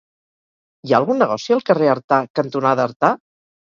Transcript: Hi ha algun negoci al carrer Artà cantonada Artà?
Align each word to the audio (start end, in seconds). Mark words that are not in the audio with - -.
Hi 0.87 0.95
ha 0.95 0.97
algun 1.01 1.23
negoci 1.25 1.59
al 1.59 1.63
carrer 1.69 1.93
Artà 1.97 2.23
cantonada 2.43 2.91
Artà? 2.93 3.17